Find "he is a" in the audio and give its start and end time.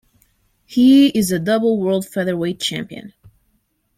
0.65-1.37